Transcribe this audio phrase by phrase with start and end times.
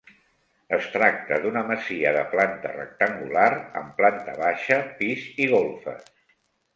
[0.75, 3.45] Es tracta d'una masia de planta rectangular
[3.81, 6.09] amb planta baixa, pis i golfes.